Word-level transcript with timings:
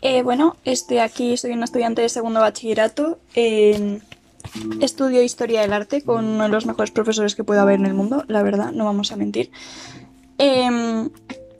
Eh, 0.00 0.22
bueno, 0.22 0.56
estoy 0.64 0.98
aquí, 0.98 1.36
soy 1.36 1.52
una 1.52 1.64
estudiante 1.64 2.02
de 2.02 2.08
segundo 2.08 2.40
bachillerato. 2.40 3.18
estudio 4.80 5.22
historia 5.22 5.60
del 5.60 5.72
arte 5.72 6.02
con 6.02 6.24
uno 6.24 6.44
de 6.44 6.48
los 6.48 6.66
mejores 6.66 6.90
profesores 6.90 7.34
que 7.34 7.44
pueda 7.44 7.62
haber 7.62 7.80
en 7.80 7.86
el 7.86 7.94
mundo, 7.94 8.24
la 8.28 8.42
verdad, 8.42 8.72
no 8.72 8.84
vamos 8.84 9.12
a 9.12 9.16
mentir. 9.16 9.50
Eh, 10.38 11.08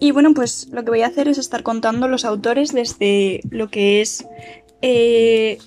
y 0.01 0.13
bueno, 0.13 0.33
pues 0.33 0.69
lo 0.71 0.85
que 0.85 0.91
voy 0.91 1.03
a 1.03 1.09
hacer 1.09 1.29
es 1.29 1.39
estar 1.39 1.63
contando 1.63 2.07
los 2.07 2.25
autores 2.25 2.73
desde 2.73 3.41
lo 3.51 3.69
que 3.69 4.01
es 4.01 4.25
eh, 4.81 5.59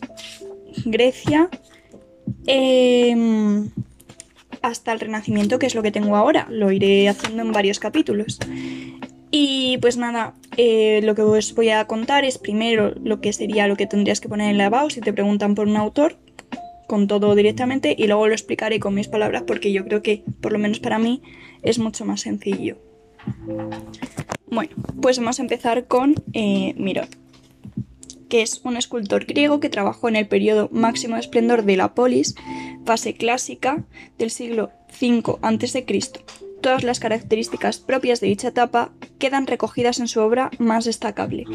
Grecia 0.85 1.49
eh, 2.47 3.13
hasta 4.61 4.93
el 4.93 4.99
Renacimiento, 5.01 5.59
que 5.59 5.65
es 5.65 5.75
lo 5.75 5.83
que 5.83 5.91
tengo 5.91 6.15
ahora. 6.15 6.47
Lo 6.49 6.71
iré 6.71 7.09
haciendo 7.09 7.41
en 7.41 7.51
varios 7.51 7.79
capítulos. 7.79 8.39
Y 9.71 9.77
pues 9.77 9.95
nada, 9.95 10.33
eh, 10.57 10.99
lo 11.01 11.15
que 11.15 11.21
os 11.21 11.55
voy 11.55 11.69
a 11.69 11.87
contar 11.87 12.25
es 12.25 12.37
primero 12.37 12.93
lo 13.01 13.21
que 13.21 13.31
sería 13.31 13.69
lo 13.69 13.77
que 13.77 13.87
tendrías 13.87 14.19
que 14.19 14.27
poner 14.27 14.51
en 14.51 14.57
la 14.57 14.69
BAU 14.69 14.89
si 14.89 14.99
te 14.99 15.13
preguntan 15.13 15.55
por 15.55 15.65
un 15.65 15.77
autor, 15.77 16.17
con 16.87 17.07
todo 17.07 17.35
directamente, 17.35 17.95
y 17.97 18.07
luego 18.07 18.27
lo 18.27 18.33
explicaré 18.33 18.81
con 18.81 18.93
mis 18.93 19.07
palabras 19.07 19.43
porque 19.47 19.71
yo 19.71 19.85
creo 19.85 20.01
que, 20.01 20.25
por 20.41 20.51
lo 20.51 20.59
menos 20.59 20.81
para 20.81 20.99
mí, 20.99 21.21
es 21.61 21.79
mucho 21.79 22.03
más 22.03 22.19
sencillo. 22.19 22.79
Bueno, 24.47 24.71
pues 25.01 25.19
vamos 25.19 25.39
a 25.39 25.43
empezar 25.43 25.85
con 25.85 26.15
eh, 26.33 26.73
Mirón, 26.75 27.07
que 28.27 28.41
es 28.41 28.59
un 28.65 28.75
escultor 28.75 29.23
griego 29.23 29.61
que 29.61 29.69
trabajó 29.69 30.09
en 30.09 30.17
el 30.17 30.27
periodo 30.27 30.67
máximo 30.73 31.15
de 31.15 31.21
esplendor 31.21 31.63
de 31.63 31.77
la 31.77 31.93
polis, 31.93 32.35
fase 32.83 33.13
clásica 33.13 33.85
del 34.17 34.31
siglo 34.31 34.69
V 35.01 35.37
a.C. 35.41 35.85
Todas 36.61 36.83
las 36.83 36.99
características 36.99 37.79
propias 37.79 38.19
de 38.19 38.27
dicha 38.27 38.49
etapa 38.49 38.91
quedan 39.21 39.45
recogidas 39.45 39.99
en 39.99 40.07
su 40.07 40.19
obra 40.19 40.49
más 40.57 40.85
destacable, 40.85 41.45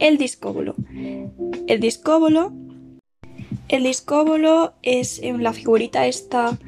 el 0.00 0.18
discóbolo. 0.18 0.74
El 1.68 1.80
discóbolo, 1.80 2.52
el 3.68 3.84
discóbolo 3.84 4.74
es 4.82 5.20
eh, 5.20 5.32
la 5.38 5.52
figurita 5.52 6.06
esta 6.06 6.58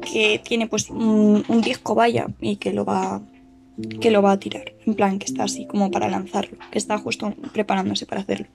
que 0.00 0.40
tiene 0.42 0.68
pues 0.68 0.88
un, 0.88 1.44
disco 1.62 1.96
vaya 1.96 2.28
y 2.40 2.56
que 2.56 2.72
lo 2.72 2.84
va 2.84 3.20
que 4.00 4.10
lo 4.10 4.22
va 4.22 4.32
a 4.32 4.40
tirar, 4.40 4.72
en 4.86 4.94
plan 4.94 5.18
que 5.18 5.26
está 5.26 5.44
así 5.44 5.66
como 5.66 5.90
para 5.90 6.08
lanzarlo, 6.08 6.58
que 6.72 6.78
está 6.78 6.98
justo 6.98 7.34
preparándose 7.52 8.06
para 8.06 8.22
hacerlo. 8.22 8.46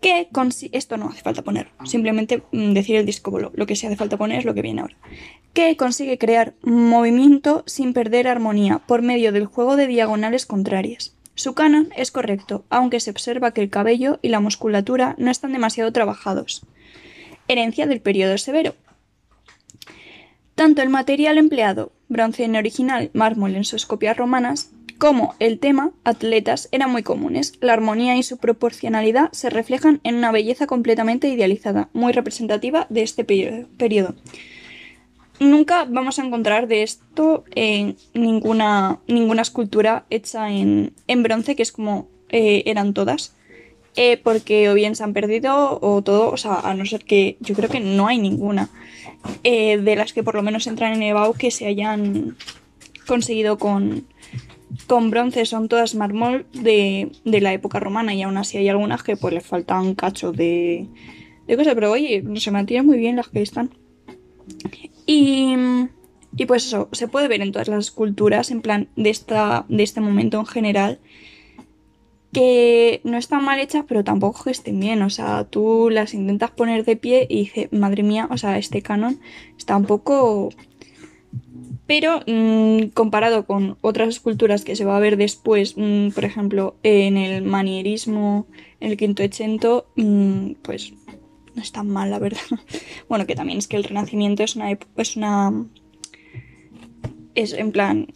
Que 0.00 0.28
esto 0.72 0.96
no 0.96 1.10
hace 1.10 1.20
falta 1.20 1.42
ponerlo, 1.42 1.72
simplemente 1.84 2.42
mm, 2.52 2.72
decir 2.72 2.96
el 2.96 3.04
discóbolo, 3.04 3.52
lo 3.54 3.66
que 3.66 3.76
sí 3.76 3.86
hace 3.86 3.96
falta 3.96 4.16
poner 4.16 4.38
es 4.38 4.44
lo 4.44 4.54
que 4.54 4.62
viene 4.62 4.80
ahora. 4.80 4.96
Que 5.52 5.76
consigue 5.76 6.16
crear 6.16 6.54
movimiento 6.62 7.64
sin 7.66 7.92
perder 7.92 8.26
armonía 8.26 8.78
por 8.86 9.02
medio 9.02 9.30
del 9.30 9.46
juego 9.46 9.76
de 9.76 9.86
diagonales 9.86 10.46
contrarias. 10.46 11.14
Su 11.34 11.54
canon 11.54 11.90
es 11.96 12.10
correcto, 12.10 12.64
aunque 12.70 13.00
se 13.00 13.10
observa 13.10 13.52
que 13.52 13.62
el 13.62 13.70
cabello 13.70 14.18
y 14.22 14.28
la 14.28 14.40
musculatura 14.40 15.14
no 15.18 15.30
están 15.30 15.52
demasiado 15.52 15.92
trabajados. 15.92 16.66
Herencia 17.48 17.86
del 17.86 18.00
periodo 18.00 18.36
severo. 18.38 18.74
Tanto 20.54 20.82
el 20.82 20.90
material 20.90 21.38
empleado, 21.38 21.92
bronce 22.08 22.44
en 22.44 22.56
original, 22.56 23.10
mármol 23.14 23.54
en 23.54 23.64
sus 23.64 23.86
copias 23.86 24.16
romanas, 24.16 24.70
como 25.00 25.34
el 25.38 25.58
tema, 25.58 25.92
atletas, 26.04 26.68
eran 26.72 26.92
muy 26.92 27.02
comunes. 27.02 27.54
La 27.60 27.72
armonía 27.72 28.16
y 28.18 28.22
su 28.22 28.36
proporcionalidad 28.36 29.32
se 29.32 29.48
reflejan 29.48 29.98
en 30.04 30.16
una 30.16 30.30
belleza 30.30 30.66
completamente 30.66 31.26
idealizada, 31.28 31.88
muy 31.94 32.12
representativa 32.12 32.86
de 32.90 33.02
este 33.02 33.24
perio- 33.26 33.66
periodo. 33.78 34.14
Nunca 35.40 35.86
vamos 35.88 36.18
a 36.18 36.24
encontrar 36.26 36.68
de 36.68 36.82
esto 36.82 37.44
en 37.54 37.96
ninguna, 38.12 38.98
ninguna 39.08 39.40
escultura 39.40 40.04
hecha 40.10 40.50
en, 40.50 40.92
en 41.06 41.22
bronce, 41.22 41.56
que 41.56 41.62
es 41.62 41.72
como 41.72 42.06
eh, 42.28 42.62
eran 42.66 42.92
todas. 42.92 43.34
Eh, 43.96 44.20
porque 44.22 44.68
o 44.68 44.74
bien 44.74 44.94
se 44.94 45.02
han 45.02 45.14
perdido 45.14 45.78
o 45.80 46.02
todo, 46.02 46.30
o 46.30 46.36
sea, 46.36 46.60
a 46.60 46.74
no 46.74 46.84
ser 46.84 47.04
que 47.04 47.38
yo 47.40 47.54
creo 47.56 47.68
que 47.70 47.80
no 47.80 48.06
hay 48.06 48.18
ninguna 48.18 48.68
eh, 49.42 49.78
de 49.78 49.96
las 49.96 50.12
que 50.12 50.22
por 50.22 50.34
lo 50.34 50.42
menos 50.42 50.66
entran 50.66 50.92
en 50.92 51.02
EBAU 51.02 51.32
que 51.34 51.50
se 51.50 51.66
hayan 51.66 52.36
conseguido 53.06 53.58
con, 53.58 54.04
con 54.86 55.10
bronce, 55.10 55.46
son 55.46 55.68
todas 55.68 55.94
mármol 55.94 56.46
de, 56.52 57.12
de 57.24 57.40
la 57.40 57.52
época 57.52 57.80
romana 57.80 58.14
y 58.14 58.22
aún 58.22 58.36
así 58.36 58.58
hay 58.58 58.68
algunas 58.68 59.02
que 59.02 59.16
pues 59.16 59.34
les 59.34 59.46
faltan 59.46 59.94
cachos 59.94 60.36
de, 60.36 60.86
de 61.46 61.56
cosas, 61.56 61.74
pero 61.74 61.90
oye, 61.90 62.24
se 62.36 62.50
mantienen 62.50 62.86
muy 62.86 62.98
bien 62.98 63.16
las 63.16 63.28
que 63.28 63.42
están. 63.42 63.70
Y, 65.06 65.54
y 66.36 66.46
pues 66.46 66.66
eso, 66.66 66.88
se 66.92 67.08
puede 67.08 67.28
ver 67.28 67.42
en 67.42 67.52
todas 67.52 67.68
las 67.68 67.86
esculturas, 67.86 68.50
en 68.50 68.62
plan 68.62 68.88
de, 68.96 69.10
esta, 69.10 69.64
de 69.68 69.82
este 69.82 70.00
momento 70.00 70.38
en 70.38 70.46
general, 70.46 71.00
que 72.32 73.00
no 73.02 73.16
están 73.16 73.44
mal 73.44 73.58
hechas, 73.58 73.84
pero 73.88 74.04
tampoco 74.04 74.44
que 74.44 74.50
estén 74.50 74.78
bien. 74.78 75.02
O 75.02 75.10
sea, 75.10 75.44
tú 75.44 75.88
las 75.90 76.14
intentas 76.14 76.52
poner 76.52 76.84
de 76.84 76.96
pie 76.96 77.26
y 77.28 77.40
dices, 77.40 77.72
madre 77.72 78.02
mía, 78.02 78.28
o 78.30 78.36
sea, 78.36 78.58
este 78.58 78.82
canon 78.82 79.20
está 79.58 79.76
un 79.76 79.86
poco... 79.86 80.50
Pero 81.90 82.20
mm, 82.24 82.90
comparado 82.94 83.46
con 83.46 83.76
otras 83.80 84.10
esculturas 84.10 84.62
que 84.62 84.76
se 84.76 84.84
va 84.84 84.96
a 84.96 85.00
ver 85.00 85.16
después, 85.16 85.74
mm, 85.76 86.10
por 86.10 86.24
ejemplo, 86.24 86.76
en 86.84 87.16
el 87.16 87.42
manierismo, 87.42 88.46
en 88.78 88.92
el 88.92 88.96
quinto 88.96 89.24
ochento, 89.24 89.88
mm, 89.96 90.52
pues 90.62 90.92
no 91.56 91.60
es 91.60 91.72
tan 91.72 91.88
mal, 91.88 92.12
la 92.12 92.20
verdad. 92.20 92.38
Bueno, 93.08 93.26
que 93.26 93.34
también 93.34 93.58
es 93.58 93.66
que 93.66 93.76
el 93.76 93.82
Renacimiento 93.82 94.44
es 94.44 94.54
una... 94.54 94.70
Es 94.96 95.16
una 95.16 95.66
es 97.34 97.54
en 97.54 97.72
plan, 97.72 98.06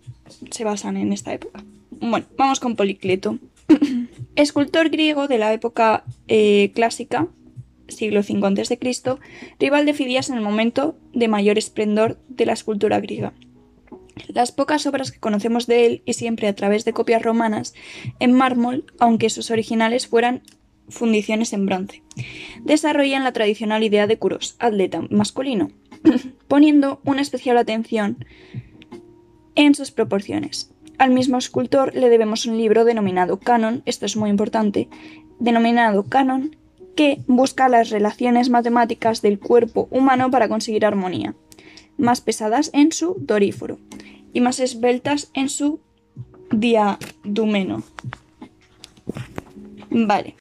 se 0.52 0.62
basan 0.62 0.96
en 0.96 1.12
esta 1.12 1.34
época. 1.34 1.64
Bueno, 1.90 2.26
vamos 2.38 2.60
con 2.60 2.76
Policleto. 2.76 3.40
Escultor 4.36 4.88
griego 4.88 5.26
de 5.26 5.38
la 5.38 5.52
época 5.52 6.04
eh, 6.28 6.70
clásica, 6.76 7.26
siglo 7.88 8.20
V 8.20 8.60
a.C., 8.60 8.78
rival 9.58 9.84
de 9.84 9.94
Fidias 9.94 10.30
en 10.30 10.36
el 10.36 10.42
momento 10.42 10.96
de 11.12 11.26
mayor 11.26 11.58
esplendor 11.58 12.20
de 12.28 12.46
la 12.46 12.52
escultura 12.52 13.00
griega. 13.00 13.32
Las 14.28 14.52
pocas 14.52 14.86
obras 14.86 15.10
que 15.10 15.20
conocemos 15.20 15.66
de 15.66 15.86
él, 15.86 16.02
y 16.04 16.14
siempre 16.14 16.48
a 16.48 16.54
través 16.54 16.84
de 16.84 16.92
copias 16.92 17.22
romanas, 17.22 17.74
en 18.20 18.32
mármol, 18.32 18.84
aunque 18.98 19.30
sus 19.30 19.50
originales 19.50 20.06
fueran 20.06 20.42
fundiciones 20.88 21.52
en 21.52 21.66
bronce, 21.66 22.02
desarrollan 22.62 23.24
la 23.24 23.32
tradicional 23.32 23.82
idea 23.82 24.06
de 24.06 24.18
curos, 24.18 24.56
atleta 24.58 25.02
masculino, 25.10 25.70
poniendo 26.48 27.00
una 27.04 27.22
especial 27.22 27.56
atención 27.56 28.24
en 29.54 29.74
sus 29.74 29.90
proporciones. 29.90 30.70
Al 30.98 31.10
mismo 31.10 31.38
escultor 31.38 31.94
le 31.94 32.08
debemos 32.08 32.46
un 32.46 32.56
libro 32.56 32.84
denominado 32.84 33.40
Canon, 33.40 33.82
esto 33.86 34.06
es 34.06 34.16
muy 34.16 34.30
importante, 34.30 34.88
denominado 35.40 36.04
Canon, 36.04 36.56
que 36.94 37.22
busca 37.26 37.68
las 37.68 37.90
relaciones 37.90 38.50
matemáticas 38.50 39.20
del 39.20 39.40
cuerpo 39.40 39.88
humano 39.90 40.30
para 40.30 40.48
conseguir 40.48 40.86
armonía, 40.86 41.34
más 41.98 42.20
pesadas 42.20 42.70
en 42.72 42.92
su 42.92 43.16
doríforo 43.18 43.78
y 44.32 44.40
más 44.40 44.60
esbeltas 44.60 45.30
en 45.34 45.48
su 45.48 45.80
diadumeno. 46.50 47.82
Vale. 49.90 50.36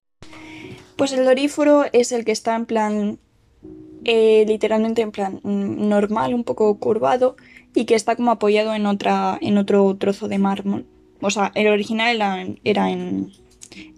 Pues 0.96 1.12
el 1.14 1.26
doríforo 1.26 1.86
es 1.92 2.12
el 2.12 2.26
que 2.26 2.32
está 2.32 2.56
en 2.56 2.66
plan, 2.66 3.20
eh, 4.06 4.46
literalmente 4.48 5.02
en 5.02 5.12
plan 5.12 5.40
mm, 5.44 5.88
normal, 5.88 6.34
un 6.34 6.44
poco 6.44 6.78
curvado, 6.80 7.36
y 7.76 7.86
que 7.86 7.96
está 7.96 8.16
como 8.16 8.32
apoyado 8.32 8.74
en 8.76 8.86
otra 8.86 9.38
en 9.42 9.58
otro 9.58 9.96
trozo 9.98 10.28
de 10.28 10.38
mármol. 10.38 10.86
O 11.22 11.30
sea, 11.30 11.52
el 11.56 11.68
original 11.68 12.58
era, 12.64 12.92
en- 12.92 13.32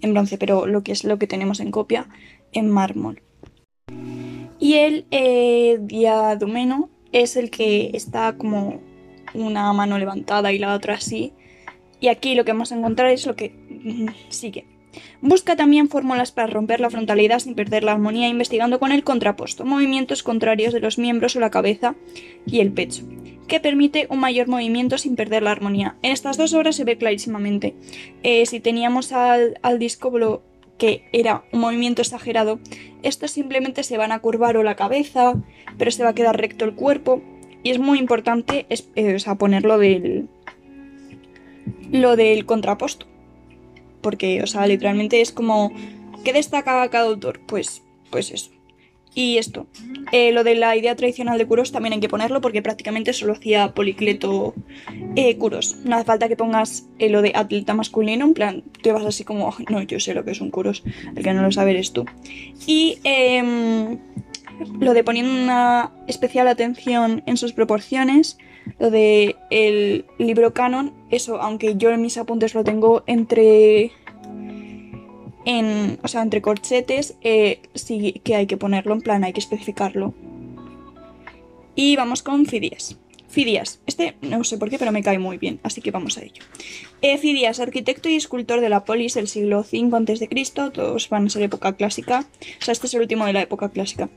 bronce, 0.02 0.38
pero 0.38 0.68
lo 0.68 0.84
que 0.84 0.92
es 0.94 1.04
lo 1.04 1.18
que 1.20 1.28
tenemos 1.28 1.60
en 1.60 1.72
copia 1.72 2.08
en 2.54 2.70
mármol. 2.70 3.22
Y 4.60 4.76
el 4.76 5.06
eh, 5.12 5.78
diadumeno 5.82 6.90
es 7.16 7.38
el 7.38 7.50
que 7.50 7.92
está 7.94 8.36
como 8.38 8.82
una 9.34 9.72
mano 9.72 9.98
levantada 9.98 10.52
y 10.52 10.60
la 10.60 10.74
otra 10.74 10.96
así. 10.96 11.32
Y 12.02 12.10
aquí 12.10 12.36
lo 12.36 12.44
que 12.44 12.52
vamos 12.52 12.74
a 12.74 12.76
encontrar 12.76 13.10
es 13.10 13.26
lo 13.26 13.38
que 13.38 13.50
mm, 13.50 14.08
sigue. 14.30 14.66
Busca 15.22 15.56
también 15.56 15.88
fórmulas 15.88 16.34
para 16.34 16.48
romper 16.48 16.82
la 16.82 16.90
frontalidad 16.90 17.40
sin 17.40 17.56
perder 17.56 17.84
la 17.84 17.94
armonía, 17.94 18.28
investigando 18.28 18.80
con 18.80 18.92
el 18.92 19.04
contraposto, 19.04 19.66
movimientos 19.66 20.24
contrarios 20.24 20.74
de 20.74 20.82
los 20.82 20.98
miembros 20.98 21.36
o 21.36 21.40
la 21.40 21.52
cabeza 21.52 21.96
y 22.46 22.60
el 22.60 22.72
pecho, 22.72 23.04
que 23.48 23.60
permite 23.60 24.08
un 24.10 24.20
mayor 24.20 24.48
movimiento 24.48 24.98
sin 24.98 25.16
perder 25.16 25.44
la 25.44 25.52
armonía. 25.52 25.96
En 26.02 26.12
estas 26.12 26.38
dos 26.38 26.54
obras 26.54 26.76
se 26.76 26.84
ve 26.84 26.98
clarísimamente. 26.98 27.76
Eh, 28.24 28.46
si 28.46 28.60
teníamos 28.60 29.14
al, 29.14 29.58
al 29.64 29.80
discóbolo 29.80 30.44
que 30.78 31.08
era 31.14 31.44
un 31.52 31.60
movimiento 31.62 32.02
exagerado, 32.02 32.60
estos 33.04 33.32
simplemente 33.32 33.84
se 33.84 33.98
van 33.98 34.12
a 34.12 34.20
curvar 34.20 34.58
o 34.58 34.64
la 34.64 34.76
cabeza, 34.76 35.36
pero 35.78 35.92
se 35.92 36.04
va 36.04 36.10
a 36.10 36.16
quedar 36.16 36.38
recto 36.40 36.66
el 36.66 36.76
cuerpo. 36.76 37.22
Y 37.64 37.72
es 37.72 37.80
muy 37.80 37.98
importante 38.00 38.66
es- 38.70 38.90
eh, 38.96 39.16
o 39.16 39.20
sea, 39.20 39.36
ponerlo 39.36 39.78
del, 39.78 40.28
lo 41.92 42.16
del 42.16 42.46
contraposto. 42.46 43.06
Porque, 44.02 44.44
o 44.44 44.48
sea, 44.48 44.68
literalmente 44.68 45.22
es 45.22 45.32
como, 45.32 45.72
¿qué 46.24 46.34
destaca 46.34 46.88
cada 46.90 47.08
autor? 47.10 47.40
Pues, 47.48 47.82
pues 48.12 48.32
eso. 48.32 48.52
Y 49.16 49.38
esto. 49.38 49.66
Eh, 50.12 50.32
lo 50.32 50.44
de 50.44 50.56
la 50.56 50.76
idea 50.76 50.96
tradicional 50.96 51.38
de 51.38 51.48
Curos 51.48 51.72
también 51.72 51.94
hay 51.94 52.00
que 52.00 52.10
ponerlo 52.10 52.42
porque 52.42 52.62
prácticamente 52.62 53.14
solo 53.14 53.34
hacía 53.34 53.74
Policleto 53.74 54.54
eh, 55.16 55.38
Curos. 55.38 55.78
No 55.84 55.96
hace 55.96 56.06
falta 56.06 56.28
que 56.28 56.36
pongas 56.36 56.88
eh, 57.00 57.10
lo 57.10 57.22
de 57.22 57.32
atleta 57.34 57.74
masculino, 57.74 58.26
en 58.26 58.34
plan, 58.34 58.64
te 58.84 58.92
vas 58.92 59.06
así 59.06 59.24
como, 59.24 59.56
no, 59.70 59.82
yo 59.82 60.00
sé 60.00 60.14
lo 60.14 60.24
que 60.24 60.32
es 60.32 60.42
un 60.42 60.52
Curos, 60.52 60.84
el 61.16 61.24
que 61.24 61.34
no 61.34 61.42
lo 61.42 61.52
sabe 61.52 61.72
eres 61.72 61.94
tú. 61.94 62.06
Y 62.68 63.00
em, 63.04 63.98
lo 64.80 64.94
de 64.94 65.04
poniendo 65.04 65.32
una 65.32 65.92
especial 66.08 66.48
atención 66.48 67.24
en 67.26 67.38
sus 67.38 67.54
proporciones, 67.54 68.38
lo 68.80 68.92
de 68.92 69.38
el 69.50 70.06
libro 70.18 70.54
canon, 70.54 70.94
eso, 71.10 71.42
aunque 71.42 71.76
yo 71.78 71.92
en 71.92 72.02
mis 72.02 72.18
apuntes 72.18 72.54
lo 72.54 72.64
tengo 72.64 73.04
entre 73.08 73.92
en, 75.46 76.00
o 76.04 76.08
sea, 76.08 76.22
entre 76.22 76.42
corchetes, 76.42 77.16
eh, 77.22 77.62
sí 77.74 78.22
que 78.24 78.36
hay 78.36 78.48
que 78.48 78.58
ponerlo, 78.58 78.94
en 78.94 79.02
plan, 79.02 79.24
hay 79.24 79.34
que 79.34 79.40
especificarlo. 79.40 80.14
Y 81.76 81.96
vamos 81.96 82.24
con 82.24 82.46
Fidias. 82.46 82.98
Fidias, 83.28 83.82
este 83.86 84.16
no 84.22 84.44
sé 84.46 84.58
por 84.58 84.70
qué, 84.70 84.80
pero 84.80 84.92
me 84.92 85.04
cae 85.04 85.20
muy 85.20 85.38
bien, 85.38 85.60
así 85.64 85.82
que 85.82 85.92
vamos 85.92 86.18
a 86.18 86.24
ello. 86.24 86.42
Eh, 87.02 87.18
Fidias, 87.18 87.60
arquitecto 87.60 88.08
y 88.08 88.16
escultor 88.16 88.62
de 88.62 88.70
la 88.70 88.86
polis 88.86 89.14
del 89.14 89.28
siglo 89.28 89.60
V 89.60 90.14
a.C., 90.14 90.52
todos 90.72 91.10
van 91.10 91.26
a 91.26 91.30
ser 91.30 91.44
época 91.44 91.74
clásica, 91.74 92.26
o 92.62 92.64
sea, 92.64 92.72
este 92.72 92.88
es 92.88 92.94
el 92.94 93.02
último 93.02 93.26
de 93.26 93.34
la 93.34 93.42
época 93.42 93.70
clásica, 93.70 94.10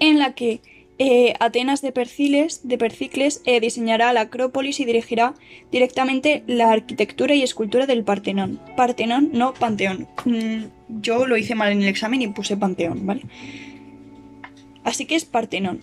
en 0.00 0.18
la 0.18 0.34
que 0.34 0.60
eh, 0.98 1.34
Atenas 1.40 1.82
de, 1.82 1.92
Perciles, 1.92 2.60
de 2.66 2.78
Percicles 2.78 3.42
eh, 3.44 3.60
diseñará 3.60 4.12
la 4.12 4.22
Acrópolis 4.22 4.78
y 4.80 4.84
dirigirá 4.84 5.34
directamente 5.70 6.44
la 6.46 6.70
arquitectura 6.70 7.34
y 7.34 7.42
escultura 7.42 7.86
del 7.86 8.04
Partenón. 8.04 8.60
Partenón, 8.76 9.30
no 9.32 9.54
Panteón. 9.54 10.06
Mm, 10.24 10.64
yo 11.00 11.26
lo 11.26 11.36
hice 11.36 11.54
mal 11.54 11.72
en 11.72 11.82
el 11.82 11.88
examen 11.88 12.22
y 12.22 12.28
puse 12.28 12.56
Panteón, 12.56 13.06
¿vale? 13.06 13.22
Así 14.84 15.06
que 15.06 15.16
es 15.16 15.24
Partenón. 15.24 15.82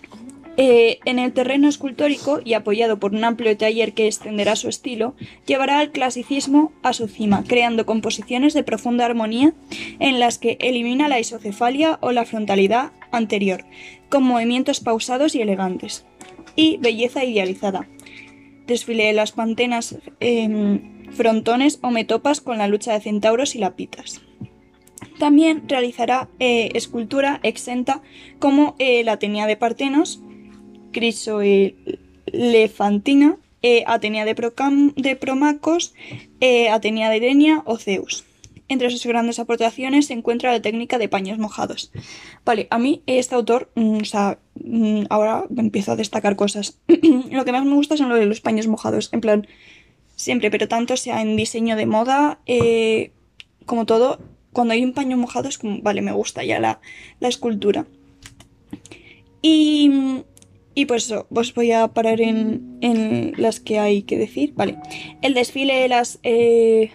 Eh, 0.56 0.98
en 1.04 1.18
el 1.18 1.32
terreno 1.32 1.68
escultórico 1.68 2.40
y 2.44 2.54
apoyado 2.54 2.98
por 2.98 3.14
un 3.14 3.24
amplio 3.24 3.56
taller 3.56 3.94
que 3.94 4.06
extenderá 4.06 4.56
su 4.56 4.68
estilo, 4.68 5.14
llevará 5.46 5.78
al 5.78 5.90
clasicismo 5.90 6.72
a 6.82 6.92
su 6.92 7.08
cima, 7.08 7.44
creando 7.46 7.86
composiciones 7.86 8.52
de 8.52 8.62
profunda 8.62 9.06
armonía 9.06 9.54
en 10.00 10.20
las 10.20 10.38
que 10.38 10.58
elimina 10.60 11.08
la 11.08 11.20
isocefalia 11.20 11.98
o 12.02 12.12
la 12.12 12.26
frontalidad 12.26 12.92
anterior, 13.12 13.64
con 14.08 14.22
movimientos 14.22 14.80
pausados 14.80 15.34
y 15.34 15.40
elegantes, 15.40 16.04
y 16.56 16.78
belleza 16.78 17.24
idealizada. 17.24 17.88
Desfile 18.66 19.06
de 19.06 19.12
las 19.12 19.32
pantenas, 19.32 19.96
em, 20.20 21.00
frontones 21.10 21.78
o 21.82 21.90
metopas 21.90 22.40
con 22.40 22.58
la 22.58 22.68
lucha 22.68 22.92
de 22.92 23.00
centauros 23.00 23.54
y 23.54 23.58
lapitas. 23.58 24.22
También 25.18 25.68
realizará 25.68 26.28
eh, 26.38 26.70
escultura 26.74 27.40
exenta 27.42 28.02
como 28.38 28.76
eh, 28.78 29.02
la 29.04 29.12
Atenea 29.12 29.46
de 29.46 29.56
Partenos, 29.56 30.20
Crisoelefantina, 30.92 33.36
eh, 33.62 33.84
Atenea 33.86 34.24
de, 34.24 34.34
de 34.96 35.16
Promacos, 35.16 35.94
Atenea 36.70 37.10
de 37.10 37.20
Denia 37.20 37.62
o 37.66 37.76
Zeus. 37.76 38.24
Entre 38.70 38.88
sus 38.88 39.04
grandes 39.04 39.40
aportaciones 39.40 40.06
se 40.06 40.12
encuentra 40.12 40.52
la 40.52 40.62
técnica 40.62 40.96
de 40.96 41.08
paños 41.08 41.38
mojados. 41.38 41.90
Vale, 42.44 42.68
a 42.70 42.78
mí 42.78 43.02
este 43.06 43.34
autor, 43.34 43.68
mm, 43.74 43.96
o 43.96 44.04
sea, 44.04 44.38
mm, 44.54 45.06
ahora 45.10 45.44
empiezo 45.56 45.90
a 45.90 45.96
destacar 45.96 46.36
cosas. 46.36 46.78
lo 47.32 47.44
que 47.44 47.50
más 47.50 47.64
me 47.64 47.74
gusta 47.74 47.96
son 47.96 48.08
lo 48.08 48.14
de 48.14 48.26
los 48.26 48.40
paños 48.40 48.68
mojados, 48.68 49.08
en 49.12 49.20
plan, 49.20 49.48
siempre, 50.14 50.52
pero 50.52 50.68
tanto 50.68 50.96
sea 50.96 51.20
en 51.20 51.34
diseño 51.34 51.74
de 51.74 51.86
moda, 51.86 52.38
eh, 52.46 53.10
como 53.66 53.86
todo, 53.86 54.20
cuando 54.52 54.72
hay 54.72 54.84
un 54.84 54.92
paño 54.92 55.16
mojado 55.16 55.48
es 55.48 55.58
como, 55.58 55.82
vale, 55.82 56.00
me 56.00 56.12
gusta 56.12 56.44
ya 56.44 56.60
la, 56.60 56.80
escultura. 57.20 57.86
Y, 59.42 59.90
y 60.76 60.84
pues 60.84 61.06
eso, 61.06 61.26
os 61.34 61.52
voy 61.54 61.72
a 61.72 61.88
parar 61.88 62.20
en, 62.20 62.78
en, 62.82 63.32
las 63.36 63.58
que 63.58 63.80
hay 63.80 64.02
que 64.02 64.16
decir. 64.16 64.52
Vale, 64.54 64.78
el 65.22 65.34
desfile 65.34 65.74
de 65.74 65.88
las... 65.88 66.20
Eh, 66.22 66.92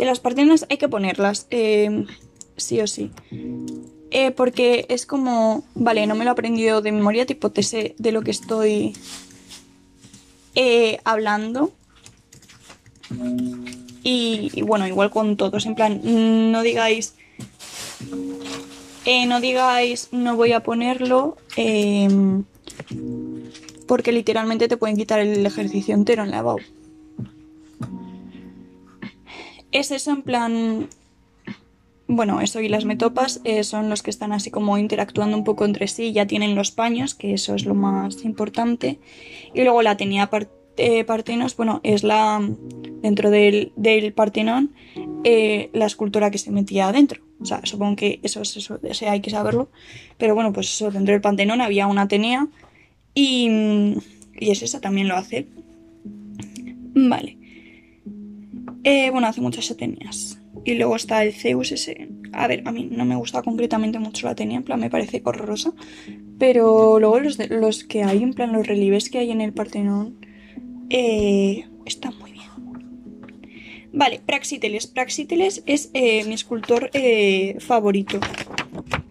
de 0.00 0.06
las 0.06 0.18
partenas 0.18 0.64
hay 0.70 0.78
que 0.78 0.88
ponerlas, 0.88 1.46
eh, 1.50 2.06
sí 2.56 2.80
o 2.80 2.86
sí. 2.86 3.10
Eh, 4.10 4.30
porque 4.30 4.86
es 4.88 5.04
como, 5.04 5.62
vale, 5.74 6.06
no 6.06 6.14
me 6.14 6.24
lo 6.24 6.30
he 6.30 6.32
aprendido 6.32 6.80
de 6.80 6.90
memoria, 6.90 7.26
tipo, 7.26 7.50
te 7.50 7.62
sé 7.62 7.94
de 7.98 8.10
lo 8.10 8.22
que 8.22 8.30
estoy 8.30 8.94
eh, 10.54 10.98
hablando. 11.04 11.72
Y, 14.02 14.62
bueno, 14.62 14.88
igual 14.88 15.10
con 15.10 15.36
todos, 15.36 15.66
en 15.66 15.74
plan, 15.74 16.00
no 16.50 16.62
digáis, 16.62 17.14
no 19.26 19.40
digáis, 19.40 20.08
no 20.12 20.34
voy 20.34 20.52
a 20.52 20.62
ponerlo, 20.62 21.36
em, 21.56 22.44
porque 23.86 24.12
literalmente 24.12 24.66
te 24.66 24.78
pueden 24.78 24.96
quitar 24.96 25.20
el 25.20 25.44
ejercicio 25.44 25.94
entero 25.94 26.22
en 26.22 26.30
la 26.30 26.40
BAU 26.40 26.60
es 29.72 29.90
eso 29.90 30.10
en 30.10 30.22
plan... 30.22 30.88
Bueno, 32.12 32.40
eso 32.40 32.60
y 32.60 32.68
las 32.68 32.84
metopas 32.84 33.40
eh, 33.44 33.62
son 33.62 33.88
los 33.88 34.02
que 34.02 34.10
están 34.10 34.32
así 34.32 34.50
como 34.50 34.76
interactuando 34.78 35.36
un 35.36 35.44
poco 35.44 35.64
entre 35.64 35.86
sí, 35.86 36.12
ya 36.12 36.26
tienen 36.26 36.56
los 36.56 36.72
paños, 36.72 37.14
que 37.14 37.34
eso 37.34 37.54
es 37.54 37.64
lo 37.64 37.74
más 37.74 38.24
importante. 38.24 38.98
Y 39.54 39.62
luego 39.62 39.82
la 39.82 39.96
tenía 39.96 40.28
eh, 40.76 41.04
Partenos, 41.04 41.56
bueno, 41.56 41.80
es 41.84 42.02
la, 42.02 42.40
dentro 43.00 43.30
del, 43.30 43.72
del 43.76 44.12
Partenón, 44.12 44.72
eh, 45.22 45.70
la 45.72 45.86
escultura 45.86 46.32
que 46.32 46.38
se 46.38 46.50
metía 46.50 46.88
adentro. 46.88 47.22
O 47.40 47.44
sea, 47.44 47.60
supongo 47.64 47.94
que 47.94 48.18
eso 48.24 48.42
es 48.42 48.56
eso, 48.56 48.80
hay 49.08 49.20
que 49.20 49.30
saberlo. 49.30 49.70
Pero 50.18 50.34
bueno, 50.34 50.52
pues 50.52 50.66
eso, 50.66 50.90
dentro 50.90 51.12
del 51.12 51.20
Pantenón 51.20 51.60
había 51.60 51.86
una 51.86 52.02
Atenea 52.02 52.48
y, 53.14 53.94
y 54.38 54.50
es 54.50 54.62
esa, 54.62 54.80
también 54.80 55.06
lo 55.06 55.14
hace. 55.16 55.46
Vale. 56.94 57.39
Eh, 58.84 59.10
bueno, 59.10 59.26
hace 59.26 59.40
muchas 59.40 59.70
Atenias. 59.70 60.40
Y 60.64 60.74
luego 60.74 60.96
está 60.96 61.22
el 61.22 61.32
Zeus 61.32 61.72
ese. 61.72 62.08
A 62.32 62.46
ver, 62.46 62.62
a 62.66 62.72
mí 62.72 62.88
no 62.90 63.04
me 63.04 63.16
gusta 63.16 63.42
concretamente 63.42 63.98
mucho 63.98 64.26
la 64.26 64.32
Atenia, 64.32 64.58
en 64.58 64.62
plan 64.62 64.80
me 64.80 64.90
parece 64.90 65.22
horrorosa. 65.24 65.72
Pero 66.38 66.98
luego 66.98 67.20
los, 67.20 67.38
los 67.50 67.84
que 67.84 68.02
hay, 68.02 68.22
en 68.22 68.34
plan 68.34 68.52
los 68.52 68.66
relieves 68.66 69.10
que 69.10 69.18
hay 69.18 69.30
en 69.30 69.40
el 69.40 69.52
Partenón, 69.52 70.18
eh, 70.88 71.66
están 71.84 72.18
muy 72.18 72.32
bien. 72.32 72.40
Vale, 73.92 74.20
Praxíteles. 74.24 74.86
Praxíteles 74.86 75.62
es 75.66 75.90
eh, 75.94 76.24
mi 76.24 76.34
escultor 76.34 76.90
favorito. 77.58 78.20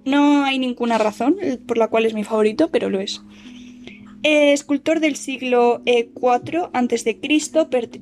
No 0.06 0.44
hay 0.46 0.58
ninguna 0.58 0.98
razón 0.98 1.38
por 1.68 1.78
la 1.78 1.88
cual 1.88 2.06
es 2.06 2.14
mi 2.14 2.24
favorito, 2.24 2.70
pero 2.72 2.90
lo 2.90 3.00
es. 3.00 3.22
Eh, 4.24 4.52
escultor 4.52 5.00
del 5.00 5.16
siglo 5.16 5.82
IV 5.86 6.58
eh, 6.58 6.70
a.C., 6.74 7.20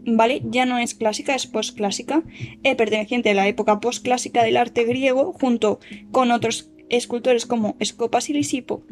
¿vale? 0.06 0.42
Ya 0.46 0.66
no 0.66 0.80
es 0.80 0.96
clásica, 0.96 1.36
es 1.36 1.46
postclásica, 1.46 2.24
eh, 2.64 2.76
perteneciente 2.76 3.30
a 3.30 3.34
la 3.36 3.48
época 3.48 3.80
postclásica 3.80 4.44
del 4.44 4.58
arte 4.58 4.84
griego, 4.84 5.34
junto 5.34 5.80
con 6.12 6.32
otros 6.32 6.72
escultores 6.90 7.46
como 7.46 7.76
Escopas 7.80 8.30
y 8.30 8.34
Lisipo. 8.34 8.84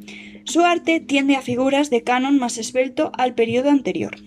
Su 0.44 0.62
arte 0.62 1.00
tiende 1.00 1.36
a 1.36 1.42
figuras 1.42 1.90
de 1.90 2.04
canon 2.04 2.38
más 2.38 2.60
esbelto 2.60 3.12
al 3.18 3.34
periodo 3.34 3.72
anterior, 3.72 4.18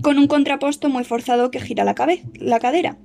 con 0.00 0.18
un 0.18 0.26
contraposto 0.26 0.88
muy 0.88 1.04
forzado 1.04 1.50
que 1.50 1.60
gira 1.60 1.84
la, 1.84 1.94
la 2.34 2.58
cadera. 2.60 2.96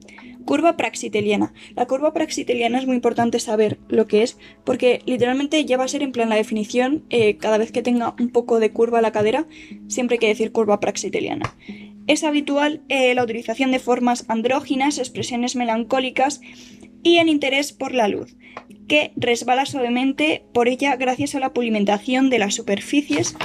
Curva 0.46 0.78
praxiteliana. 0.78 1.54
La 1.76 1.88
curva 1.88 2.14
praxiteliana 2.14 2.78
es 2.78 2.86
muy 2.86 2.96
importante 2.96 3.40
saber 3.40 3.80
lo 3.88 4.06
que 4.06 4.22
es, 4.22 4.38
porque 4.64 5.02
literalmente 5.06 5.66
ya 5.66 5.76
va 5.76 5.86
a 5.86 5.88
ser 5.88 6.04
en 6.04 6.12
plan 6.12 6.30
la 6.30 6.36
definición, 6.36 7.04
eh, 7.10 7.38
cada 7.38 7.58
vez 7.58 7.72
que 7.72 7.82
tenga 7.82 8.14
un 8.20 8.30
poco 8.30 8.60
de 8.60 8.72
curva 8.72 9.02
la 9.02 9.12
cadera, 9.12 9.48
siempre 9.88 10.16
hay 10.16 10.20
que 10.20 10.28
decir 10.28 10.52
curva 10.52 10.80
praxiteliana. 10.80 11.56
Es 12.06 12.24
habitual 12.24 12.84
eh, 12.90 13.16
la 13.16 13.24
utilización 13.24 13.72
de 13.72 13.80
formas 13.80 14.26
andróginas, 14.28 15.00
expresiones 15.00 15.56
melancólicas 15.56 16.42
y 17.02 17.18
el 17.18 17.28
interés 17.28 17.74
por 17.74 17.96
la 17.96 18.08
luz, 18.08 18.36
que 18.88 19.14
resbala 19.16 19.66
suavemente 19.66 20.46
por 20.54 20.68
ella 20.68 20.96
gracias 20.96 21.34
a 21.34 21.40
la 21.40 21.54
pulimentación 21.54 22.30
de 22.30 22.38
las 22.38 22.54
superficies 22.54 23.36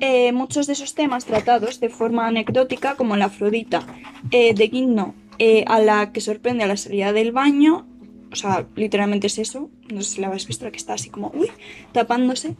eh, 0.00 0.32
muchos 0.32 0.66
de 0.66 0.74
esos 0.74 0.94
temas 0.94 1.26
tratados 1.26 1.80
de 1.80 1.88
forma 1.90 2.26
anecdótica, 2.26 2.96
como 2.96 3.16
la 3.16 3.26
Afrodita 3.26 3.86
de 4.30 4.68
Guigno 4.68 5.14
eh, 5.38 5.64
a 5.66 5.80
la 5.80 6.12
que 6.12 6.20
sorprende 6.20 6.64
a 6.64 6.66
la 6.66 6.76
salida 6.76 7.12
del 7.12 7.32
baño, 7.32 7.86
o 8.32 8.36
sea, 8.36 8.66
literalmente 8.76 9.28
es 9.28 9.38
eso, 9.38 9.70
no 9.92 10.02
sé 10.02 10.14
si 10.14 10.20
la 10.20 10.28
habéis 10.28 10.46
visto, 10.46 10.70
que 10.70 10.76
está 10.76 10.94
así 10.94 11.10
como, 11.10 11.32
uy, 11.34 11.48
tapándose. 11.92 12.56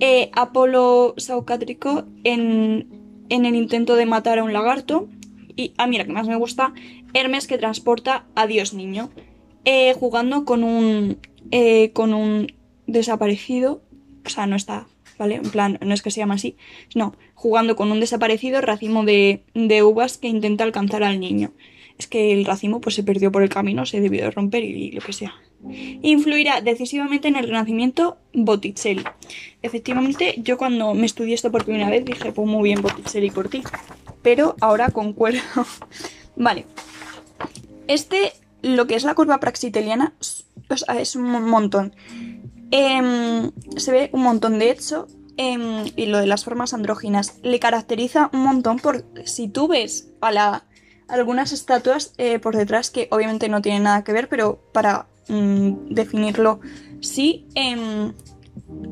Eh, 0.00 0.30
Apolo 0.34 1.14
Saucátrico 1.16 2.04
en, 2.24 2.88
en 3.28 3.46
el 3.46 3.54
intento 3.54 3.94
de 3.96 4.06
matar 4.06 4.38
a 4.38 4.44
un 4.44 4.52
lagarto. 4.52 5.08
Y 5.58 5.72
a 5.78 5.86
mí 5.86 5.96
la 5.96 6.04
que 6.04 6.12
más 6.12 6.28
me 6.28 6.36
gusta, 6.36 6.74
Hermes 7.14 7.46
que 7.46 7.56
transporta 7.56 8.26
a 8.34 8.46
Dios 8.46 8.74
niño, 8.74 9.08
eh, 9.64 9.94
jugando 9.94 10.44
con 10.44 10.62
un, 10.62 11.18
con 11.94 12.12
un 12.12 12.52
desaparecido, 12.86 13.82
o 14.26 14.28
sea, 14.28 14.46
no 14.46 14.54
está, 14.54 14.86
¿vale? 15.18 15.36
En 15.36 15.50
plan, 15.50 15.78
no 15.80 15.94
es 15.94 16.02
que 16.02 16.10
se 16.10 16.20
llama 16.20 16.34
así, 16.34 16.56
no, 16.94 17.14
jugando 17.34 17.74
con 17.74 17.90
un 17.90 18.00
desaparecido 18.00 18.60
racimo 18.60 19.04
de, 19.04 19.44
de 19.54 19.82
uvas 19.82 20.18
que 20.18 20.28
intenta 20.28 20.64
alcanzar 20.64 21.02
al 21.02 21.20
niño. 21.20 21.52
Es 21.98 22.06
que 22.06 22.32
el 22.32 22.44
racimo 22.44 22.80
pues 22.80 22.94
se 22.94 23.02
perdió 23.02 23.32
por 23.32 23.42
el 23.42 23.48
camino, 23.48 23.86
se 23.86 24.00
debió 24.00 24.24
de 24.24 24.30
romper 24.30 24.64
y 24.64 24.92
lo 24.92 25.00
que 25.00 25.12
sea. 25.12 25.34
Influirá 26.02 26.60
decisivamente 26.60 27.28
en 27.28 27.36
el 27.36 27.46
renacimiento 27.46 28.18
Botticelli. 28.34 29.04
Efectivamente, 29.62 30.34
yo 30.38 30.58
cuando 30.58 30.94
me 30.94 31.06
estudié 31.06 31.34
esto 31.34 31.50
por 31.50 31.64
primera 31.64 31.88
vez 31.88 32.04
dije, 32.04 32.32
pues 32.32 32.46
muy 32.46 32.64
bien 32.64 32.82
Botticelli 32.82 33.30
por 33.30 33.48
ti. 33.48 33.62
Pero 34.22 34.56
ahora 34.60 34.90
concuerdo. 34.90 35.40
vale. 36.36 36.66
Este, 37.88 38.32
lo 38.62 38.86
que 38.86 38.96
es 38.96 39.04
la 39.04 39.14
curva 39.14 39.40
praxiteliana, 39.40 40.14
es 40.98 41.16
un 41.16 41.48
montón. 41.48 41.94
Em, 42.70 43.52
se 43.76 43.92
ve 43.92 44.10
un 44.12 44.22
montón 44.22 44.58
de 44.58 44.70
hecho. 44.70 45.06
Em, 45.38 45.84
y 45.96 46.06
lo 46.06 46.18
de 46.18 46.26
las 46.26 46.44
formas 46.44 46.72
andróginas 46.72 47.38
le 47.42 47.58
caracteriza 47.58 48.30
un 48.32 48.40
montón 48.40 48.78
por 48.78 49.04
si 49.26 49.48
tú 49.48 49.68
ves 49.68 50.08
a 50.22 50.32
la, 50.32 50.64
algunas 51.08 51.52
estatuas 51.52 52.12
eh, 52.18 52.38
por 52.38 52.56
detrás 52.56 52.90
que 52.90 53.08
obviamente 53.10 53.48
no 53.48 53.62
tienen 53.62 53.84
nada 53.84 54.04
que 54.04 54.12
ver, 54.12 54.28
pero 54.28 54.60
para 54.72 55.06
mm, 55.28 55.88
definirlo, 55.90 56.60
sí, 57.00 57.46
em, 57.54 58.12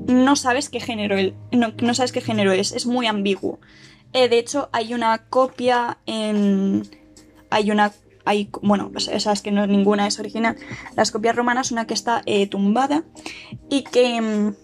no 0.06 0.36
sabes 0.36 0.68
qué 0.68 0.80
género 0.80 1.16
no, 1.52 1.72
no, 1.80 1.94
sabes 1.94 2.12
qué 2.12 2.20
género 2.20 2.52
es, 2.52 2.72
es 2.72 2.86
muy 2.86 3.06
ambiguo. 3.06 3.58
Eh, 4.12 4.28
de 4.28 4.38
hecho, 4.38 4.68
hay 4.72 4.94
una 4.94 5.18
copia 5.28 5.98
en, 6.06 6.88
hay 7.50 7.70
una 7.70 7.92
hay, 8.26 8.48
bueno, 8.62 8.90
esas 8.96 9.42
que 9.42 9.50
ninguna 9.50 10.06
es 10.06 10.18
original. 10.18 10.56
Las 10.96 11.10
copias 11.10 11.36
romanas, 11.36 11.72
una 11.72 11.86
que 11.86 11.94
está 11.94 12.22
eh, 12.26 12.46
tumbada 12.46 13.04
y 13.68 13.82
que, 13.82 14.20
mm, 14.20 14.54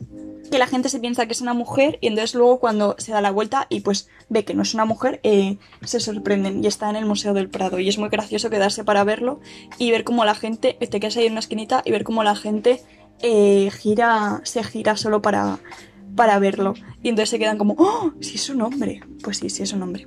que, 0.51 0.59
la 0.59 0.67
gente 0.67 0.89
se 0.89 1.01
piensa 1.01 1.27
que 1.27 1.33
es 1.33 1.41
una 1.41 1.55
mujer 1.55 1.99
y 2.01 2.09
entonces 2.09 2.35
luego 2.35 2.61
cuando 2.61 2.97
se 2.99 3.13
da 3.13 3.21
la 3.21 3.31
vuelta 3.31 3.67
y 3.69 3.81
pues 3.81 4.09
ve 4.29 4.45
que 4.45 4.55
no 4.55 4.63
es 4.63 4.75
una 4.75 4.85
mujer, 4.85 5.21
eh, 5.23 5.59
se 5.85 6.01
sorprenden 6.01 6.63
y 6.63 6.67
está 6.67 6.91
en 6.91 6.97
el 6.97 7.07
Museo 7.07 7.35
del 7.35 7.49
Prado 7.49 7.79
y 7.79 7.89
es 7.89 7.99
muy 7.99 8.09
gracioso 8.09 8.51
quedarse 8.51 8.85
para 8.85 9.05
verlo 9.05 9.41
y 9.79 9.91
ver 9.91 10.05
cómo 10.05 10.25
la 10.25 10.35
gente, 10.35 10.75
te 10.75 11.01
quedas 11.01 11.17
ahí 11.17 11.27
en 11.27 11.33
una 11.33 11.41
esquinita 11.41 11.83
y 11.85 11.91
ver 11.91 12.05
cómo 12.05 12.23
la 12.23 12.37
gente 12.37 12.83
eh, 13.23 13.71
gira, 13.71 14.41
se 14.45 14.63
gira 14.65 14.97
solo 14.97 15.23
para, 15.23 15.59
para 16.17 16.39
verlo. 16.39 16.75
Y 17.03 17.09
entonces 17.09 17.31
se 17.31 17.39
quedan 17.39 17.59
como, 17.59 17.75
¡oh! 17.79 18.13
Si 18.21 18.37
es 18.37 18.49
un 18.49 18.63
hombre. 18.63 19.03
Pues 19.23 19.39
sí, 19.39 19.51
sí 19.51 19.63
es 19.63 19.73
un 19.73 19.83
hombre. 19.83 20.07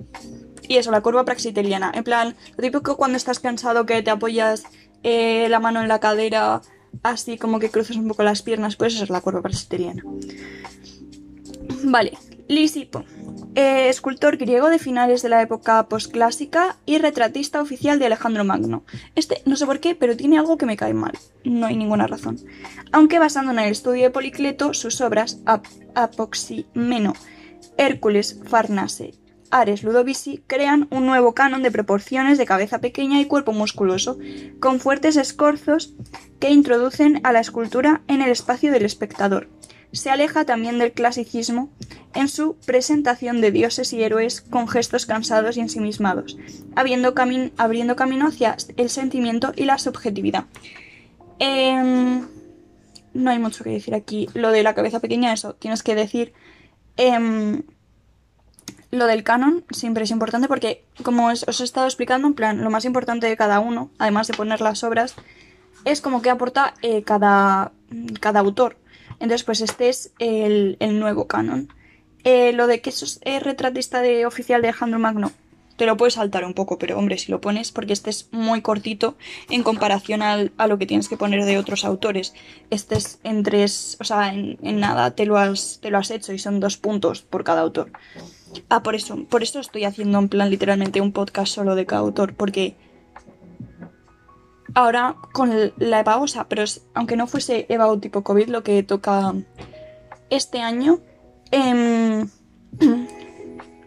Y 0.68 0.78
eso, 0.78 0.92
la 0.92 1.02
curva 1.02 1.26
praxiteliana. 1.26 1.92
En 1.94 2.04
plan, 2.04 2.36
lo 2.56 2.64
típico 2.64 2.98
cuando 2.98 3.18
estás 3.18 3.40
cansado 3.40 3.86
que 3.86 4.02
te 4.02 4.12
apoyas 4.12 4.64
eh, 5.04 5.48
la 5.50 5.60
mano 5.60 5.82
en 5.82 5.88
la 5.88 6.00
cadera, 6.00 6.62
así 7.02 7.38
como 7.38 7.60
que 7.60 7.70
cruzas 7.70 7.98
un 7.98 8.08
poco 8.08 8.24
las 8.24 8.42
piernas, 8.42 8.76
pues 8.76 8.94
eso 8.94 9.04
es 9.04 9.10
la 9.10 9.22
curva 9.22 9.42
praxiteliana. 9.42 10.04
Vale, 11.84 12.18
Lisipo. 12.48 13.04
Eh, 13.56 13.88
escultor 13.90 14.38
griego 14.38 14.70
de 14.70 14.80
finales 14.80 15.22
de 15.22 15.30
la 15.30 15.42
época 15.42 15.88
posclásica 15.88 16.78
y 16.86 16.98
retratista 16.98 17.62
oficial 17.62 18.00
de 18.00 18.08
Alejandro 18.08 18.44
Magno. 18.44 18.84
Este, 19.16 19.42
no 19.46 19.56
sé 19.56 19.66
por 19.66 19.80
qué, 19.80 19.96
pero 19.96 20.18
tiene 20.18 20.40
algo 20.40 20.58
que 20.58 20.66
me 20.66 20.78
cae 20.78 20.94
mal. 20.94 21.14
No 21.44 21.68
hay 21.68 21.76
ninguna 21.76 22.08
razón. 22.08 22.40
Aunque 22.92 23.20
basando 23.20 23.52
en 23.52 23.60
el 23.60 23.72
estudio 23.72 24.04
de 24.04 24.10
Policleto, 24.10 24.74
sus 24.74 25.02
obras 25.02 25.40
Apoximeno, 25.94 27.14
Hércules, 27.78 28.40
Farnase 28.46 29.14
Ares 29.54 29.84
Ludovici 29.84 30.44
crean 30.48 30.88
un 30.90 31.06
nuevo 31.06 31.36
canon 31.36 31.62
de 31.62 31.70
proporciones 31.70 32.40
de 32.40 32.46
cabeza 32.48 32.80
pequeña 32.80 33.22
y 33.22 33.26
cuerpo 33.26 33.54
musculoso, 33.54 34.18
con 34.60 34.80
fuertes 34.80 35.16
escorzos 35.16 35.94
que 36.44 36.50
introducen 36.50 37.22
a 37.24 37.32
la 37.32 37.40
escultura 37.40 38.02
en 38.10 38.22
el 38.22 38.30
espacio 38.30 38.74
del 38.74 38.84
espectador. 38.84 39.48
Se 39.94 40.10
aleja 40.10 40.44
también 40.44 40.78
del 40.78 40.92
clasicismo 40.92 41.70
en 42.14 42.28
su 42.28 42.58
presentación 42.66 43.40
de 43.40 43.50
dioses 43.50 43.94
y 43.94 44.04
héroes 44.04 44.42
con 44.42 44.68
gestos 44.68 45.06
cansados 45.06 45.56
y 45.56 45.62
ensimismados, 45.62 46.38
abriendo, 46.76 47.16
camino 47.16 48.28
hacia 48.28 48.58
el 48.76 48.90
sentimiento 48.90 49.54
y 49.56 49.64
la 49.64 49.78
subjetividad. 49.78 50.44
Em, 51.40 52.28
no 53.14 53.32
hay 53.32 53.40
mucho 53.40 53.64
que 53.64 53.70
decir 53.70 53.96
aquí. 53.96 54.28
Lo 54.34 54.52
de 54.52 54.64
la 54.64 54.76
cabeza 54.76 55.00
pequeña, 55.00 55.32
eso, 55.32 55.54
tienes 55.54 55.82
que 55.82 55.96
decir 55.96 56.34
em, 56.98 57.64
lo 58.92 59.06
del 59.08 59.24
canon 59.24 59.64
siempre 59.72 60.04
es 60.04 60.12
importante 60.12 60.50
porque, 60.50 60.84
como 61.04 61.28
os, 61.28 61.62
he 61.62 61.64
estado 61.64 61.88
explicando, 61.88 62.28
en 62.28 62.34
plan, 62.34 62.62
lo 62.66 62.70
más 62.70 62.84
importante 62.84 63.28
de 63.28 63.38
cada 63.38 63.62
uno, 63.62 63.92
además 63.98 64.28
de 64.28 64.34
poner 64.34 64.60
las 64.60 64.84
obras, 64.84 65.16
es 65.86 66.02
como 66.02 66.22
que 66.22 66.30
aporta 66.30 66.74
eh, 66.82 67.04
cada, 67.04 67.72
cada 68.20 68.40
autor. 68.40 68.78
Entonces, 69.14 69.44
pues 69.44 69.62
este 69.62 69.90
es 69.90 70.12
el, 70.20 70.78
nuevo 71.00 71.28
canon. 71.28 71.70
Eh, 72.24 72.54
lo 72.54 72.68
de 72.68 72.82
que 72.82 72.90
eso 72.90 73.06
es 73.06 73.44
retratista 73.44 74.02
de 74.02 74.26
oficial 74.26 74.62
de 74.62 74.70
Alejandro 74.70 75.00
Magno, 75.00 75.32
te 75.76 75.86
lo 75.86 75.98
puedes 75.98 76.14
saltar 76.14 76.46
un 76.46 76.54
poco, 76.54 76.78
pero 76.78 76.98
hombre, 76.98 77.18
si 77.18 77.32
lo 77.32 77.42
pones, 77.42 77.72
porque 77.72 77.94
este 77.94 78.10
es 78.10 78.30
muy 78.32 78.62
cortito 78.62 79.18
en 79.50 79.64
comparación 79.64 80.22
a 80.22 80.68
lo 80.68 80.78
que 80.78 80.86
tienes 80.86 81.10
que 81.10 81.18
poner 81.18 81.46
de 81.46 81.58
otros 81.58 81.84
autores. 81.84 82.34
Este 82.70 82.96
es 82.96 83.20
en 83.24 83.44
tres, 83.44 83.98
o 84.00 84.04
sea, 84.04 84.34
en, 84.34 84.58
en 84.62 84.80
nada 84.80 85.12
te 85.12 85.26
lo, 85.26 85.38
has, 85.38 85.80
te 85.82 85.90
lo 85.90 85.98
has 85.98 86.12
hecho 86.12 86.32
y 86.32 86.40
son 86.40 86.60
dos 86.60 86.78
puntos 86.78 87.22
por 87.22 87.44
cada 87.44 87.62
autor. 87.62 87.92
Ah, 88.70 88.84
por 88.84 88.96
eso, 88.96 89.24
por 89.26 89.42
eso 89.42 89.60
estoy 89.60 89.86
haciendo 89.86 90.20
en 90.20 90.30
plan 90.30 90.50
literalmente 90.50 91.02
un 91.02 91.12
podcast 91.12 91.54
solo 91.54 91.76
de 91.76 91.86
cada 91.86 92.02
autor, 92.02 92.36
porque 92.36 92.76
ahora 94.74 95.16
con 95.32 95.52
la 95.78 96.00
EVA, 96.00 96.26
pero 96.50 96.64
aunque 96.94 97.16
no 97.16 97.28
fuese 97.28 97.66
EVA 97.70 98.00
tipo 98.00 98.24
COVID 98.24 98.50
lo 98.50 98.64
que 98.64 98.84
toca 98.84 99.34
este 100.30 100.62
año, 100.62 101.00
em, 101.52 102.28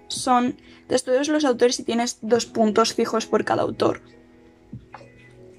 son 0.09 0.57
todos 1.05 1.28
los 1.28 1.45
autores 1.45 1.81
y 1.81 1.85
tienes 1.85 2.19
dos 2.23 2.47
puntos 2.47 2.95
fijos 2.95 3.26
por 3.26 3.45
cada 3.45 3.62
autor. 3.62 4.02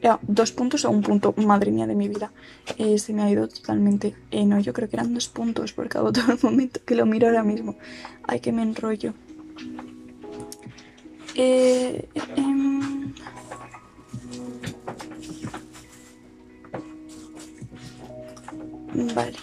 Ya, 0.01 0.19
dos 0.21 0.51
puntos 0.51 0.85
o 0.85 0.91
un 0.91 1.01
punto, 1.01 1.33
madre 1.37 1.71
mía 1.71 1.87
de 1.87 1.95
mi 1.95 2.07
vida. 2.07 2.31
Eh, 2.77 2.99
se 2.99 3.13
me 3.13 3.23
ha 3.23 3.31
ido 3.31 3.47
totalmente. 3.47 4.15
Eh, 4.29 4.45
no, 4.45 4.59
yo 4.59 4.71
creo 4.71 4.87
que 4.87 4.95
eran 4.95 5.13
dos 5.13 5.27
puntos 5.27 5.73
por 5.73 5.89
cada 5.89 6.05
autor. 6.05 6.23
Un 6.43 6.51
momento 6.51 6.79
que 6.85 6.95
lo 6.95 7.05
miro 7.05 7.27
ahora 7.27 7.43
mismo. 7.43 7.75
Ay, 8.23 8.39
que 8.39 8.51
me 8.51 8.61
enrollo. 8.61 9.13
Eh, 11.33 12.07
Vale. 19.17 19.33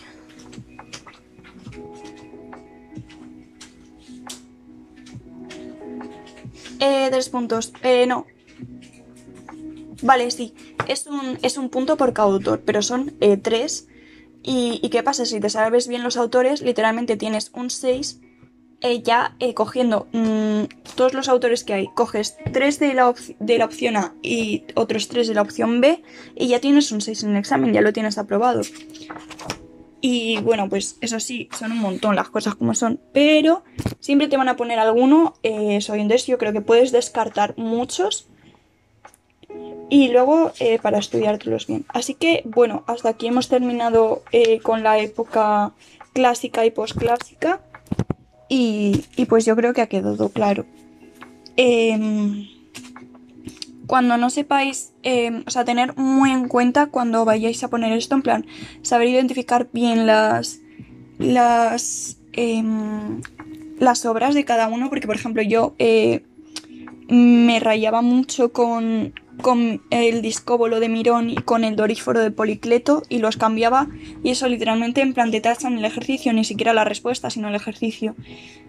Eh, 6.78 7.08
tres 7.10 7.28
puntos. 7.28 7.72
Eh, 7.82 8.06
no, 8.06 8.26
Vale, 10.04 10.30
sí, 10.30 10.54
es 10.86 11.06
un, 11.06 11.38
es 11.40 11.56
un 11.56 11.70
punto 11.70 11.96
por 11.96 12.12
cada 12.12 12.28
autor, 12.28 12.60
pero 12.64 12.82
son 12.82 13.14
eh, 13.20 13.38
tres. 13.38 13.88
Y, 14.42 14.86
qué 14.90 15.02
pasa? 15.02 15.24
Si 15.24 15.40
te 15.40 15.48
sabes 15.48 15.88
bien 15.88 16.02
los 16.02 16.18
autores, 16.18 16.60
literalmente 16.60 17.16
tienes 17.16 17.50
un 17.54 17.70
6 17.70 18.20
eh, 18.82 19.02
ya 19.02 19.34
eh, 19.38 19.54
cogiendo 19.54 20.06
mm, 20.12 20.64
todos 20.94 21.14
los 21.14 21.30
autores 21.30 21.64
que 21.64 21.72
hay. 21.72 21.88
Coges 21.94 22.36
tres 22.52 22.78
de 22.78 22.92
la, 22.92 23.14
de 23.40 23.56
la 23.56 23.64
opción 23.64 23.96
A 23.96 24.14
y 24.22 24.64
otros 24.74 25.08
tres 25.08 25.28
de 25.28 25.34
la 25.34 25.40
opción 25.40 25.80
B 25.80 26.02
y 26.36 26.48
ya 26.48 26.60
tienes 26.60 26.92
un 26.92 27.00
6 27.00 27.22
en 27.22 27.30
el 27.30 27.36
examen, 27.38 27.72
ya 27.72 27.80
lo 27.80 27.94
tienes 27.94 28.18
aprobado. 28.18 28.60
Y 30.06 30.36
bueno, 30.42 30.68
pues 30.68 30.98
eso 31.00 31.18
sí, 31.18 31.48
son 31.58 31.72
un 31.72 31.78
montón 31.78 32.14
las 32.14 32.28
cosas 32.28 32.54
como 32.56 32.74
son, 32.74 33.00
pero 33.14 33.64
siempre 34.00 34.28
te 34.28 34.36
van 34.36 34.50
a 34.50 34.56
poner 34.56 34.78
alguno. 34.78 35.32
Eh, 35.42 35.80
soy 35.80 36.02
entonces 36.02 36.26
yo 36.26 36.36
creo 36.36 36.52
que 36.52 36.60
puedes 36.60 36.92
descartar 36.92 37.54
muchos 37.56 38.26
y 39.88 40.08
luego 40.08 40.52
eh, 40.60 40.78
para 40.78 40.98
estudiártelos 40.98 41.66
bien. 41.68 41.86
Así 41.88 42.12
que 42.12 42.42
bueno, 42.44 42.84
hasta 42.86 43.08
aquí 43.08 43.28
hemos 43.28 43.48
terminado 43.48 44.22
eh, 44.30 44.60
con 44.60 44.82
la 44.82 44.98
época 44.98 45.72
clásica 46.12 46.66
y 46.66 46.70
posclásica 46.70 47.62
y, 48.46 49.06
y 49.16 49.24
pues 49.24 49.46
yo 49.46 49.56
creo 49.56 49.72
que 49.72 49.80
ha 49.80 49.86
quedado 49.86 50.28
claro. 50.28 50.66
Em, 51.56 52.46
cuando 53.86 54.16
no 54.16 54.30
sepáis, 54.30 54.92
em, 55.02 55.44
o 55.46 55.50
sea, 55.50 55.64
tener 55.64 55.96
muy 55.96 56.30
en 56.30 56.48
cuenta 56.48 56.86
cuando 56.86 57.24
vayáis 57.24 57.62
a 57.64 57.68
poner 57.68 57.92
esto, 57.92 58.14
en 58.14 58.22
plan, 58.22 58.46
saber 58.82 59.08
identificar 59.08 59.68
bien 59.72 60.06
las, 60.06 60.60
las, 61.18 62.18
em, 62.32 63.20
las 63.78 64.06
obras 64.06 64.34
de 64.34 64.44
cada 64.44 64.68
uno, 64.68 64.88
porque 64.88 65.06
por 65.06 65.16
ejemplo 65.16 65.42
yo 65.42 65.74
eh, 65.78 66.24
me 67.08 67.60
rayaba 67.60 68.02
mucho 68.02 68.52
con, 68.52 69.12
con 69.42 69.82
el 69.90 70.22
discóbolo 70.22 70.80
de 70.80 70.88
Mirón 70.88 71.28
y 71.30 71.36
con 71.36 71.64
el 71.64 71.76
doríforo 71.76 72.20
de 72.20 72.30
Policleto 72.30 73.02
y 73.08 73.18
los 73.18 73.36
cambiaba 73.36 73.88
y 74.22 74.30
eso 74.30 74.48
literalmente 74.48 75.02
en 75.02 75.12
plan 75.12 75.30
te 75.30 75.42
en 75.44 75.78
el 75.78 75.84
ejercicio, 75.84 76.32
ni 76.32 76.44
siquiera 76.44 76.72
la 76.72 76.84
respuesta, 76.84 77.30
sino 77.30 77.48
el 77.48 77.54
ejercicio. 77.54 78.14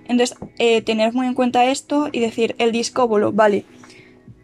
Entonces, 0.07 0.37
eh, 0.59 0.81
tener 0.81 1.13
muy 1.13 1.27
en 1.27 1.33
cuenta 1.33 1.65
esto 1.65 2.09
y 2.11 2.19
decir, 2.19 2.55
el 2.59 2.71
discóbolo, 2.71 3.31
vale, 3.31 3.65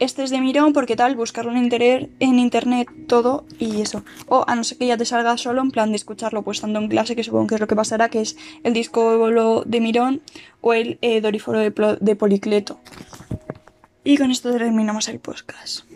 este 0.02 0.24
es 0.24 0.32
de 0.32 0.42
Mirón 0.42 0.74
porque 0.74 0.96
tal, 0.96 1.16
buscarlo 1.16 1.56
en, 1.56 1.70
en 1.72 2.40
internet 2.40 2.90
todo 3.08 3.46
y 3.60 3.82
eso. 3.82 4.04
O 4.28 4.44
a 4.48 4.56
no 4.56 4.64
ser 4.64 4.80
que 4.80 4.88
ya 4.88 4.98
te 4.98 5.06
salga 5.06 5.38
solo 5.38 5.62
en 5.62 5.70
plan 5.70 5.92
de 5.92 5.96
escucharlo 5.96 6.42
pues 6.42 6.58
estando 6.58 6.80
en 6.80 6.88
clase, 6.88 7.16
que 7.16 7.24
supongo 7.24 7.48
que 7.48 7.56
es 7.56 7.62
lo 7.62 7.68
que 7.68 7.76
pasará, 7.76 8.10
que 8.10 8.22
es 8.22 8.36
el 8.64 8.74
discóbolo 8.74 9.62
de 9.64 9.80
Mirón 9.80 10.22
o 10.60 10.74
el 10.74 10.98
eh, 11.02 11.22
doríforo 11.22 11.60
de, 11.60 11.98
de 12.00 12.16
Policleto. 12.16 12.80
Y 14.04 14.18
con 14.18 14.32
esto 14.32 14.52
terminamos 14.52 15.08
el 15.08 15.20
podcast. 15.20 15.86